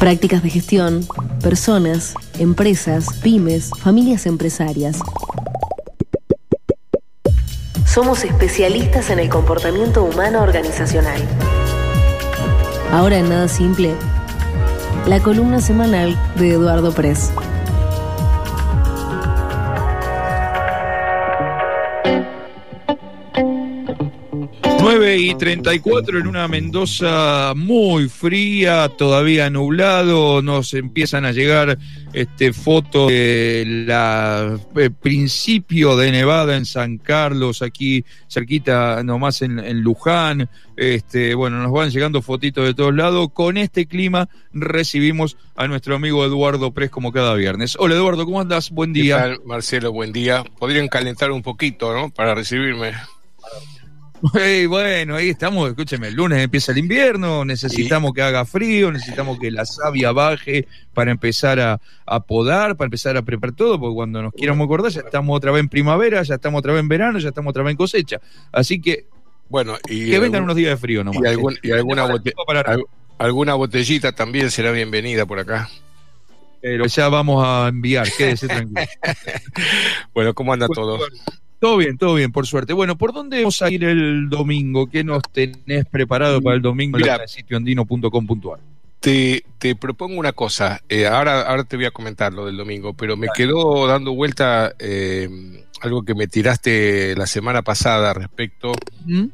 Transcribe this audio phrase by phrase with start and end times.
[0.00, 1.06] Prácticas de gestión,
[1.42, 4.98] personas, empresas, pymes, familias empresarias.
[7.86, 11.20] Somos especialistas en el comportamiento humano organizacional.
[12.90, 13.94] Ahora en Nada Simple,
[15.06, 17.30] la columna semanal de Eduardo Press.
[25.00, 31.78] 9 y 34 en una Mendoza muy fría, todavía nublado, nos empiezan a llegar
[32.12, 39.80] este, fotos del eh, principio de Nevada en San Carlos, aquí cerquita nomás en, en,
[39.80, 45.66] Luján, este, bueno, nos van llegando fotitos de todos lados, con este clima recibimos a
[45.66, 47.74] nuestro amigo Eduardo Pres como cada viernes.
[47.78, 48.68] Hola Eduardo, ¿cómo andas?
[48.68, 49.16] Buen día.
[49.16, 50.44] ¿Qué tal, Marcelo, buen día.
[50.58, 52.10] Podrían calentar un poquito, ¿no?
[52.10, 52.92] Para recibirme.
[54.68, 59.50] Bueno, ahí estamos, escúcheme, el lunes empieza el invierno, necesitamos que haga frío, necesitamos que
[59.50, 64.22] la savia baje para empezar a, a, podar, para empezar a preparar todo, porque cuando
[64.22, 67.18] nos quieramos acordar ya estamos otra vez en primavera, ya estamos otra vez en verano,
[67.18, 68.20] ya estamos otra vez en cosecha.
[68.52, 69.06] Así que,
[69.48, 71.22] bueno, y que vengan unos días de frío nomás.
[71.22, 72.34] Y, algún, y alguna, bote,
[73.18, 75.68] alguna botellita también será bienvenida por acá.
[76.60, 78.80] Pero ya vamos a enviar, quédese tranquilo.
[80.14, 80.98] bueno, ¿cómo anda todo?
[81.60, 82.72] Todo bien, todo bien, por suerte.
[82.72, 84.88] Bueno, ¿por dónde vamos a ir el domingo?
[84.88, 88.58] ¿Qué nos tenés preparado para el domingo Mira, en el sitio andino.com.ar?
[88.98, 92.94] Te, te, propongo una cosa, eh, ahora, ahora te voy a comentar lo del domingo,
[92.94, 95.28] pero me quedó dando vuelta eh,
[95.82, 98.72] algo que me tiraste la semana pasada respecto
[99.06, 99.26] ¿Mm?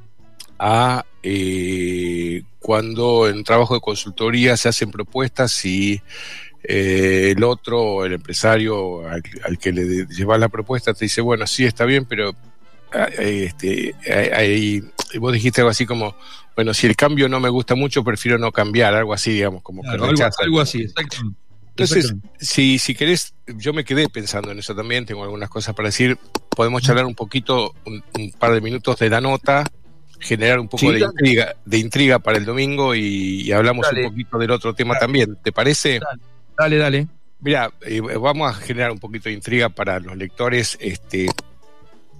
[0.58, 6.00] a eh, cuando en trabajo de consultoría se hacen propuestas y
[6.68, 11.46] eh, el otro, el empresario al, al que le llevas la propuesta, te dice, bueno,
[11.46, 12.34] sí, está bien, pero
[12.92, 13.94] ah, este,
[14.34, 14.82] ahí,
[15.18, 16.16] vos dijiste algo así como,
[16.54, 19.82] bueno, si el cambio no me gusta mucho, prefiero no cambiar, algo así, digamos, como
[19.82, 21.18] claro, algo, algo, así, exacto.
[21.68, 25.88] Entonces, si, si querés, yo me quedé pensando en eso también, tengo algunas cosas para
[25.88, 29.64] decir, podemos charlar un poquito, un, un par de minutos de la nota,
[30.18, 34.06] generar un poco sí, de, intriga, de intriga para el domingo y, y hablamos dale.
[34.06, 35.00] un poquito del otro tema dale.
[35.00, 36.00] también, ¿te parece?
[36.58, 36.76] Dale.
[36.76, 37.08] Dale.
[37.40, 40.78] Mira, eh, vamos a generar un poquito de intriga para los lectores.
[40.80, 41.28] Este,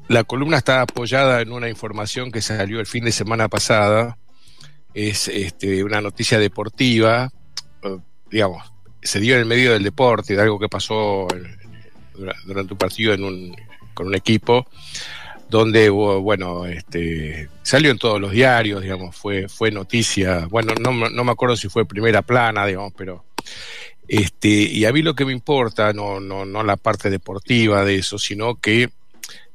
[0.09, 4.19] la columna está apoyada en una información que salió el fin de semana pasada.
[4.95, 7.31] Es este, una noticia deportiva,
[7.83, 7.99] eh,
[8.31, 11.27] digamos, se dio en el medio del deporte, de algo que pasó
[12.47, 13.57] durante un partido en un,
[13.95, 14.67] con un equipo,
[15.49, 20.47] donde, bueno, este, salió en todos los diarios, digamos, fue, fue noticia.
[20.47, 23.25] Bueno, no, no me acuerdo si fue primera plana, digamos, pero
[24.09, 27.97] este, y a mí lo que me importa, no, no, no la parte deportiva de
[27.97, 28.91] eso, sino que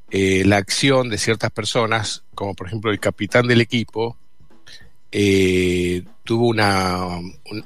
[0.10, 4.18] eh, la acción de ciertas personas, como por ejemplo el capitán del equipo,
[5.12, 7.06] eh, tuvo una.
[7.06, 7.66] Un,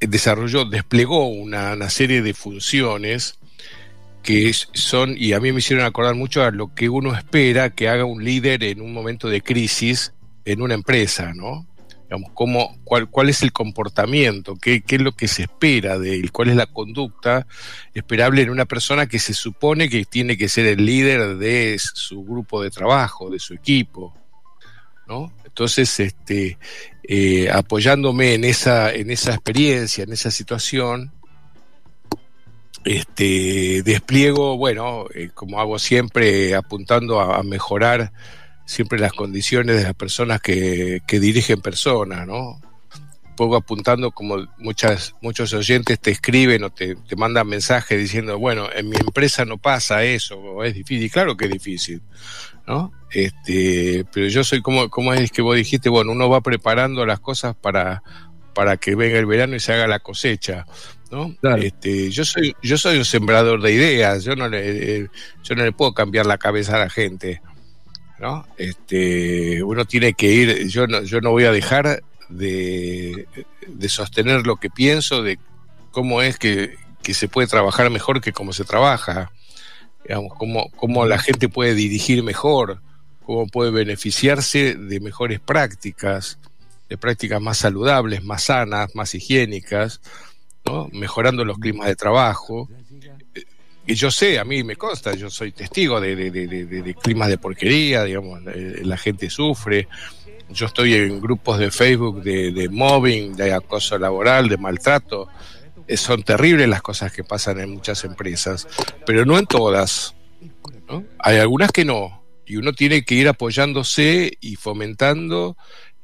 [0.00, 3.38] desarrolló, desplegó una, una, serie de funciones
[4.22, 7.88] que son, y a mí me hicieron acordar mucho a lo que uno espera que
[7.88, 10.14] haga un líder en un momento de crisis
[10.46, 11.66] en una empresa, ¿no?
[12.10, 16.16] Digamos, cómo, cuál, cuál es el comportamiento, qué, qué es lo que se espera de
[16.16, 17.46] él, cuál es la conducta
[17.94, 22.24] esperable en una persona que se supone que tiene que ser el líder de su
[22.24, 24.12] grupo de trabajo, de su equipo.
[25.06, 25.32] ¿no?
[25.44, 26.58] Entonces, este,
[27.04, 31.12] eh, apoyándome en esa, en esa experiencia, en esa situación,
[32.84, 38.12] este, despliego, bueno, eh, como hago siempre, apuntando a, a mejorar
[38.70, 42.60] siempre las condiciones de las personas que, que dirigen personas, ¿no?
[43.36, 48.68] Poco apuntando como muchas, muchos oyentes te escriben o te, te, mandan mensajes diciendo, bueno,
[48.72, 52.00] en mi empresa no pasa eso, o es difícil, y claro que es difícil,
[52.64, 52.92] ¿no?
[53.10, 57.18] Este, pero yo soy como, como es que vos dijiste, bueno, uno va preparando las
[57.18, 58.04] cosas para,
[58.54, 60.64] para que venga el verano y se haga la cosecha.
[61.10, 61.34] ¿no?
[61.40, 61.60] Claro.
[61.60, 65.10] Este, yo soy, yo soy un sembrador de ideas, yo no le,
[65.42, 67.42] yo no le puedo cambiar la cabeza a la gente.
[68.20, 68.46] ¿No?
[68.58, 73.26] Este, uno tiene que ir, yo no, yo no voy a dejar de,
[73.66, 75.38] de sostener lo que pienso, de
[75.90, 79.32] cómo es que, que, se puede trabajar mejor que cómo se trabaja,
[80.04, 82.82] digamos, cómo, cómo la gente puede dirigir mejor,
[83.24, 86.38] cómo puede beneficiarse de mejores prácticas,
[86.90, 90.02] de prácticas más saludables, más sanas, más higiénicas,
[90.66, 90.88] ¿no?
[90.92, 92.68] mejorando los climas de trabajo,
[93.86, 98.40] y yo sé, a mí me consta, yo soy testigo de, climas de porquería, digamos,
[98.44, 99.88] la gente sufre.
[100.50, 105.28] Yo estoy en grupos de Facebook de, mobbing, de acoso laboral, de maltrato.
[105.96, 108.68] Son terribles las cosas que pasan en muchas empresas,
[109.06, 110.14] pero no en todas.
[111.18, 115.56] Hay algunas que no, y uno tiene que ir apoyándose y fomentando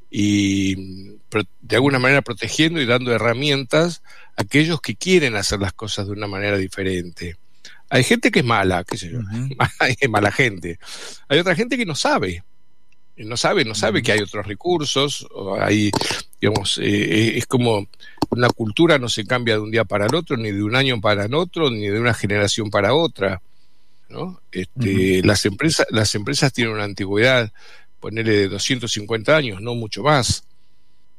[0.09, 1.17] y
[1.61, 4.01] de alguna manera protegiendo y dando herramientas
[4.37, 7.35] a aquellos que quieren hacer las cosas de una manera diferente.
[7.89, 9.19] Hay gente que es mala, qué sé yo,
[9.79, 10.79] hay mala gente.
[11.27, 12.43] Hay otra gente que no sabe,
[13.17, 15.91] no sabe, no sabe que hay otros recursos, o hay,
[16.39, 17.87] digamos, eh, es como
[18.29, 20.99] una cultura no se cambia de un día para el otro, ni de un año
[21.01, 23.41] para el otro, ni de una generación para otra.
[24.09, 24.41] ¿no?
[24.51, 27.51] Este, las, empresas, las empresas tienen una antigüedad,
[27.99, 30.43] ponerle de 250 años, no mucho más,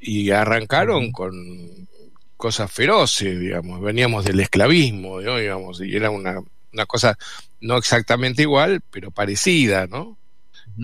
[0.00, 1.88] y arrancaron con
[2.37, 6.41] cosas feroces, digamos, veníamos del esclavismo, digamos, y era una,
[6.73, 7.19] una cosa
[7.61, 10.19] no exactamente igual, pero parecida, ¿no?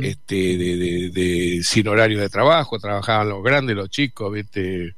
[0.02, 4.94] este, de, de, sin horarios de trabajo, trabajaban los grandes, los chicos, ¿viste?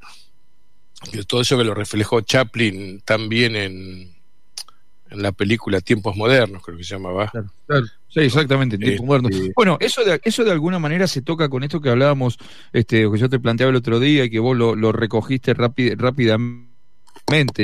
[1.27, 4.15] todo eso que lo reflejó Chaplin también en,
[5.11, 7.31] en la película Tiempos Modernos, creo que se llamaba.
[8.09, 9.55] Sí, exactamente, Tiempos este, Modernos.
[9.55, 12.39] Bueno, eso de, eso de alguna manera se toca con esto que hablábamos,
[12.73, 16.76] este, que yo te planteaba el otro día y que vos lo, lo recogiste rápidamente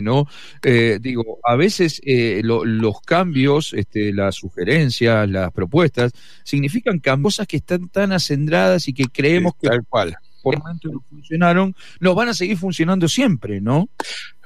[0.02, 0.26] ¿no?
[0.62, 6.12] Eh, digo, a veces eh, los cambios, este, las sugerencias, las propuestas,
[6.44, 10.16] significan cosas que están tan acendradas y que creemos que tal cual.
[10.42, 13.88] por momento no funcionaron, no van a seguir funcionando siempre, ¿no?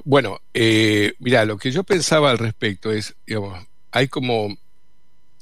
[0.04, 4.54] Bueno, eh, mira, lo que yo pensaba al respecto es, digamos, hay como,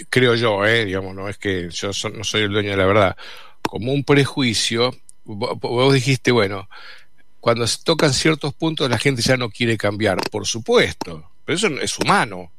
[0.08, 3.16] creo yo, eh, digamos, no es que yo no soy el dueño de la verdad,
[3.62, 4.94] como un prejuicio,
[5.24, 6.68] vos dijiste, bueno,
[7.44, 11.66] cuando se tocan ciertos puntos la gente ya no quiere cambiar, por supuesto, pero eso
[11.78, 12.50] es humano,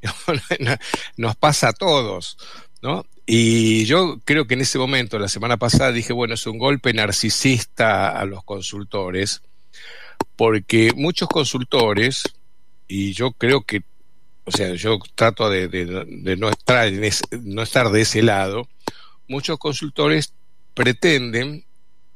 [1.16, 2.38] nos pasa a todos,
[2.80, 3.04] ¿no?
[3.26, 6.92] Y yo creo que en ese momento, la semana pasada, dije, bueno, es un golpe
[6.92, 9.42] narcisista a los consultores,
[10.36, 12.22] porque muchos consultores,
[12.86, 13.82] y yo creo que,
[14.44, 15.66] o sea, yo trato de,
[16.38, 16.92] no, estar
[17.42, 18.68] no estar de ese lado,
[19.26, 20.32] muchos consultores
[20.74, 21.64] pretenden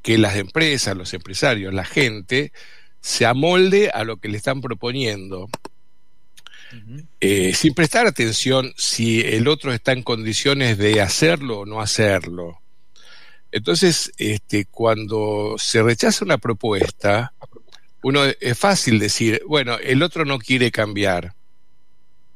[0.02, 2.52] que las empresas, los empresarios, la gente,
[3.00, 5.48] se amolde a lo que le están proponiendo.
[7.20, 12.62] Eh, sin prestar atención si el otro está en condiciones de hacerlo o no hacerlo.
[13.50, 17.34] Entonces, este, cuando se rechaza una propuesta,
[18.02, 21.34] uno es fácil decir, bueno, el otro no quiere cambiar.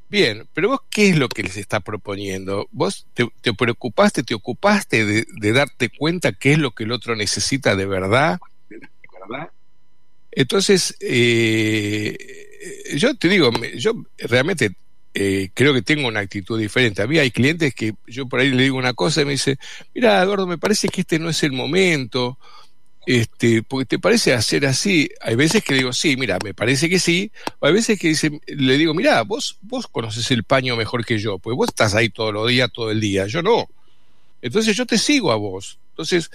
[0.08, 2.68] Bien, pero vos, ¿qué es lo que les está proponiendo?
[2.70, 7.74] ¿Vos te, preocupaste, te ocupaste de, darte cuenta qué es lo que el otro necesita
[7.74, 8.38] de verdad?
[10.30, 12.16] Entonces, eh,
[12.96, 14.76] yo te digo, yo realmente
[15.14, 17.02] eh, creo que tengo una actitud diferente.
[17.02, 19.58] A mí hay clientes que yo por ahí le digo una cosa y me dice,
[19.94, 22.38] mira, Eduardo, me parece que este no es el momento,
[23.06, 25.08] este, porque te parece hacer así.
[25.20, 27.30] Hay veces que digo, sí, mira, me parece que sí.
[27.60, 28.12] O hay veces que
[28.48, 32.08] le digo, mira, vos, vos conoces el paño mejor que yo, pues vos estás ahí
[32.10, 33.68] todos los días, todo el día, yo no.
[34.42, 35.78] Entonces yo te sigo a vos.
[35.90, 36.30] Entonces,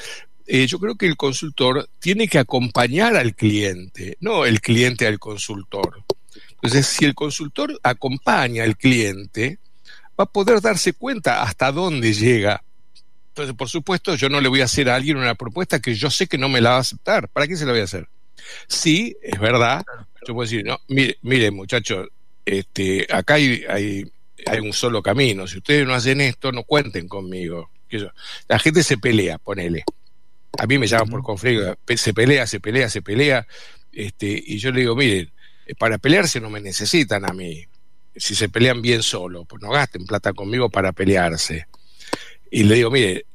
[0.47, 5.19] eh, yo creo que el consultor tiene que acompañar al cliente, no el cliente al
[5.19, 6.03] consultor.
[6.53, 9.59] Entonces, si el consultor acompaña al cliente,
[10.19, 12.63] va a poder darse cuenta hasta dónde llega
[13.31, 16.10] entonces, por supuesto, yo no le voy a hacer a alguien una propuesta que yo
[16.10, 17.30] sé que no me la va a aceptar.
[17.30, 18.10] ¿Para qué se la voy a hacer?
[18.68, 19.86] Sí, es verdad.
[20.28, 22.10] Yo puedo decir, no, mire, mire muchachos,
[22.45, 24.12] este, acá hay, hay,
[24.45, 25.48] hay, un solo camino.
[25.48, 27.69] Si ustedes no hacen esto, no cuenten conmigo.
[28.50, 29.86] La gente se pelea, ponele.
[30.57, 33.48] A mí me llaman por conflicto, se pelea, se pelea, se pelea.
[33.94, 35.31] Este, y yo le digo, miren,
[35.68, 37.64] eh, para pelearse no me necesitan a mí.
[38.14, 41.68] Si se pelean bien solo, pues no gasten plata conmigo para pelearse
[42.51, 43.25] y le digo, mire,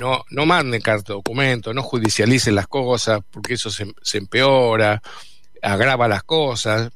[0.00, 5.02] no, no manden carta de documento, no judicialicen las cosas, porque eso se, empeora,
[5.60, 6.90] agrava las cosas.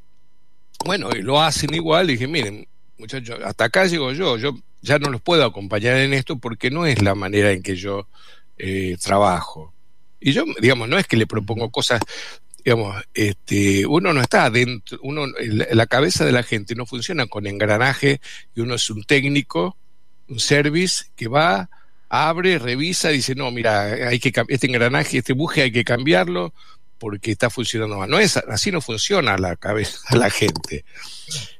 [0.85, 2.66] Bueno, y lo hacen igual, y dije, miren,
[2.99, 6.87] muchachos, hasta acá llego yo, yo ya no los puedo acompañar en esto porque no
[6.87, 8.09] es la manera en que yo
[8.56, 9.75] eh, trabajo.
[10.18, 12.00] Y yo, digamos, no es que le propongo cosas,
[12.64, 17.47] digamos, este, uno no está dentro, uno, la cabeza de la gente no funciona con
[17.47, 18.21] engranaje
[18.54, 19.76] y uno es un técnico
[20.28, 21.68] un service que va,
[22.09, 26.52] abre, revisa, dice, no, mira, hay que este engranaje, este buje hay que cambiarlo
[26.99, 28.09] porque está funcionando mal.
[28.11, 30.85] No es, así no funciona la cabeza la gente.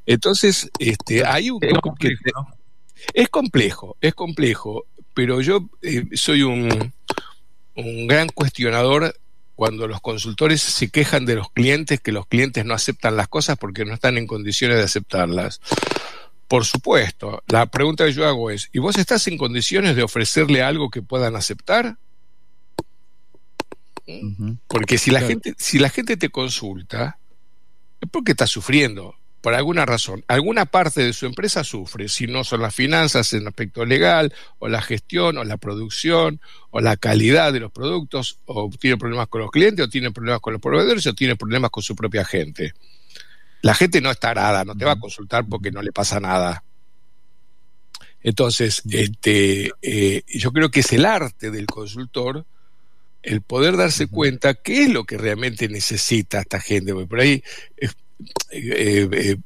[0.07, 2.23] Entonces, este, hay un es complejo,
[3.13, 6.93] es complejo, es complejo, pero yo eh, soy un,
[7.75, 9.15] un gran cuestionador
[9.55, 13.57] cuando los consultores se quejan de los clientes, que los clientes no aceptan las cosas
[13.57, 15.61] porque no están en condiciones de aceptarlas.
[16.49, 20.63] Por supuesto, la pregunta que yo hago es, ¿y vos estás en condiciones de ofrecerle
[20.63, 21.97] algo que puedan aceptar?
[24.69, 27.19] Porque si la gente, si la gente te consulta,
[28.01, 32.45] es porque está sufriendo, por alguna razón, alguna parte de su empresa sufre, si no
[32.45, 37.53] son las finanzas en aspecto legal, o la gestión, o la producción, o la calidad
[37.53, 41.07] de los productos, o tiene problemas con los clientes, o tiene problemas con los proveedores,
[41.07, 42.75] o tiene problemas con su propia gente.
[43.67, 46.63] La gente no está arada, no te va a consultar porque no le pasa nada.
[48.23, 52.47] Entonces, este, eh, yo creo que es el arte del consultor
[53.25, 56.93] el poder darse cuenta qué es lo que realmente necesita esta gente.
[56.93, 57.43] Porque por ahí
[57.77, 57.89] eh,
[58.53, 59.37] eh,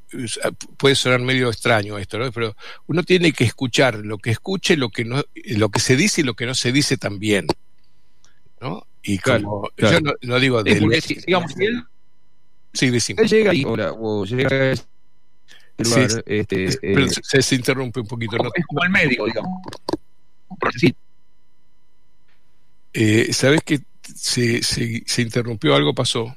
[0.77, 2.31] puede sonar medio extraño esto, ¿no?
[2.31, 2.55] Pero
[2.89, 6.25] uno tiene que escuchar lo que escuche, lo que no, lo que se dice y
[6.25, 7.47] lo que no se dice también,
[8.61, 8.87] ¿no?
[9.03, 10.75] Y como yo no, digo de
[11.27, 11.83] digamos él,
[12.73, 12.87] sí,
[13.17, 13.53] él llega
[13.99, 14.75] o llega
[15.83, 18.37] lugar, este, eh, se, se, interrumpe un poquito.
[18.37, 18.51] ¿no?
[18.55, 19.63] Es como el médico, digamos.
[22.93, 25.75] Eh, ¿Sabes que se, se, interrumpió?
[25.75, 26.37] Algo pasó.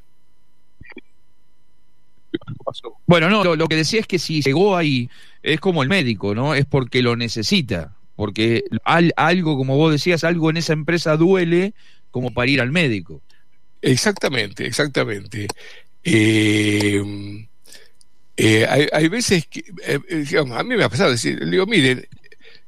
[3.05, 5.09] Bueno, no, lo, que decía es que si llegó ahí,
[5.41, 6.55] es como el médico, ¿no?
[6.55, 7.95] Es porque lo necesita.
[8.15, 8.63] Porque
[9.15, 11.73] algo, como vos decías, algo en esa empresa duele
[12.11, 13.21] como para ir al médico.
[13.81, 15.47] Exactamente, exactamente.
[16.03, 17.01] Eh,
[18.35, 19.63] eh, hay, veces que,
[20.09, 22.07] digamos, a mí me ha pasado decir, le digo, miren,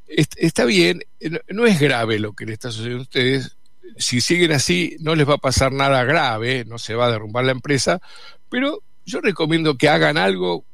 [0.08, 1.02] está bien,
[1.50, 3.58] no es grave lo que le está sucediendo a ustedes,
[3.98, 7.46] si siguen así no les va a pasar nada grave, no se va a derrumbar
[7.46, 8.02] la empresa,
[8.50, 10.66] pero yo recomiendo que hagan algo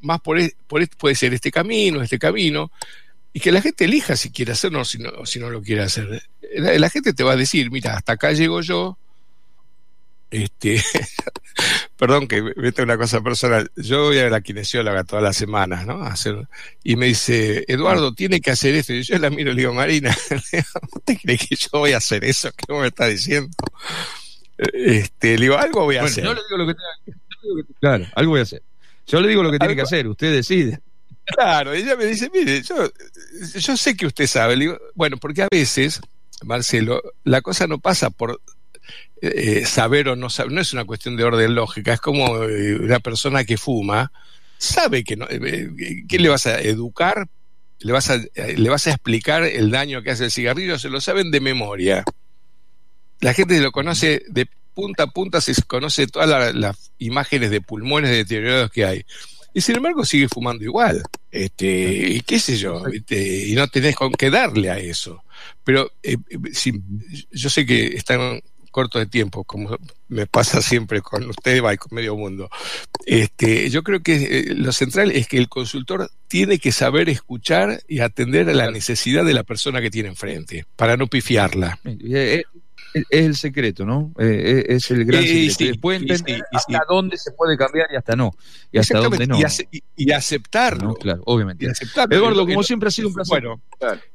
[0.00, 2.70] más por, por puede ser este camino, este camino,
[3.32, 5.82] y que la gente elija si quiere hacerlo o si no, si no lo quiere
[5.82, 6.22] hacer.
[6.54, 8.98] La, gente te va a decir, mira, hasta acá llego yo,
[10.30, 10.82] este,
[11.96, 16.02] perdón que meta una cosa personal, yo voy a la kinesióloga todas las semanas, ¿no?
[16.02, 16.46] hacer,
[16.84, 18.92] y me dice, Eduardo, tiene que hacer esto.
[18.92, 20.14] Y yo la miro y le digo, Marina,
[20.92, 22.50] ¿usted cree que yo voy a hacer eso?
[22.56, 23.50] ¿Qué me está diciendo?
[24.58, 26.24] Este, le digo, algo voy a hacer.
[26.24, 28.62] Yo le digo lo que tenga que Claro, algo voy a hacer.
[29.06, 30.80] Yo le digo lo que tiene que hacer, usted decide.
[31.24, 32.90] Claro, ella me dice, mire, yo,
[33.54, 34.56] yo sé que usted sabe.
[34.56, 36.00] Le digo, bueno, porque a veces,
[36.44, 38.40] Marcelo, la cosa no pasa por
[39.22, 42.76] eh, saber o no saber, no es una cuestión de orden lógica, es como eh,
[42.76, 44.12] una persona que fuma,
[44.58, 47.26] sabe que no, eh, ¿qué le vas a educar?
[47.78, 50.78] ¿Le vas a, ¿Le vas a explicar el daño que hace el cigarrillo?
[50.78, 52.04] Se lo saben de memoria.
[53.20, 58.10] La gente lo conoce de punta a punta, se conoce todas las imágenes de pulmones
[58.10, 59.04] deteriorados que hay.
[59.54, 61.02] Y sin embargo sigue fumando igual.
[61.30, 61.66] Este,
[62.10, 65.22] y qué sé yo, y no tenés con qué darle a eso.
[65.64, 65.90] Pero
[67.30, 68.40] yo sé que están
[68.76, 69.78] corto de tiempo, como
[70.08, 72.50] me pasa siempre con usted y con medio mundo.
[73.06, 77.82] Este, yo creo que eh, lo central es que el consultor tiene que saber escuchar
[77.88, 81.78] y atender a la necesidad de la persona que tiene enfrente, para no pifiarla.
[82.94, 84.12] Eh, eh, es el secreto, ¿no?
[84.18, 85.64] Eh, es el gran secreto.
[85.64, 88.34] Después entender hasta dónde se puede cambiar y hasta no.
[88.72, 89.38] Y hasta dónde no.
[89.96, 90.94] Y, aceptarlo.
[90.94, 91.66] claro, obviamente.
[92.10, 93.42] Eduardo, como siempre ha sido un placer.
[93.42, 93.62] Bueno,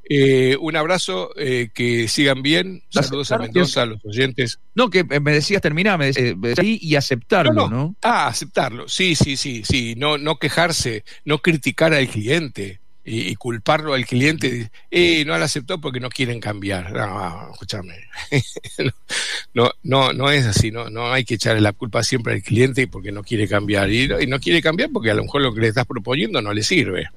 [0.08, 2.82] eh, un abrazo, eh, que sigan bien.
[2.90, 4.58] Saludos a Mendoza, a los oyentes.
[4.74, 8.88] No, que me decías terminar, me decías, y aceptarlo, no, Ah, aceptarlo.
[8.88, 9.94] Sí, sí, sí, sí.
[9.96, 15.80] No, no quejarse, no criticar al cliente y, culparlo al cliente, eh, no lo aceptó
[15.80, 16.92] porque no quieren cambiar.
[16.92, 17.94] No, escúchame.
[19.54, 22.86] no, no, no es así, no, no hay que echarle la culpa siempre al cliente
[22.86, 23.90] porque no quiere cambiar.
[23.90, 26.52] Y y no quiere cambiar porque a lo mejor lo que le estás proponiendo no
[26.52, 27.08] le sirve.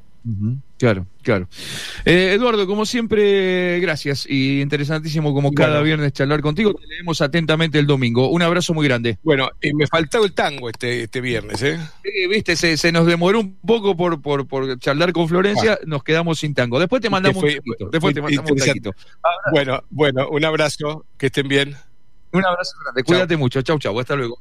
[0.77, 1.47] Claro, claro.
[2.03, 6.73] Eh, Eduardo, como siempre, gracias y interesantísimo como cada viernes charlar contigo.
[6.73, 8.29] Te leemos atentamente el domingo.
[8.29, 9.19] Un abrazo muy grande.
[9.23, 11.79] Bueno, y me faltaba el tango este, este viernes, ¿eh?
[12.29, 16.53] Viste, se, nos demoró un poco por, por, por charlar con Florencia, nos quedamos sin
[16.53, 16.79] tango.
[16.79, 18.93] Después te mandamos un Después te mandamos un
[19.51, 21.75] Bueno, bueno, un abrazo, que estén bien.
[22.31, 23.61] Un abrazo grande, cuídate mucho.
[23.61, 24.39] Chau, chau, hasta luego.